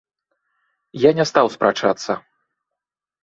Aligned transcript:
Я 1.03 1.11
не 1.19 1.25
стаў 1.31 1.51
спрачацца. 1.55 2.11